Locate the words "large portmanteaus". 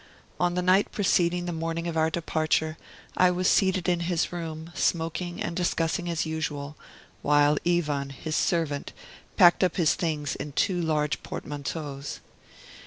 10.81-12.19